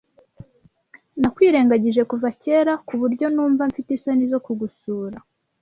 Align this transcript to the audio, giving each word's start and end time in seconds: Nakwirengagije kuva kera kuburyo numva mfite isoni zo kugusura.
Nakwirengagije 1.19 2.01
kuva 2.11 2.27
kera 2.41 2.73
kuburyo 2.87 3.25
numva 3.33 3.61
mfite 3.69 3.89
isoni 3.97 4.25
zo 4.31 4.39
kugusura. 4.45 5.17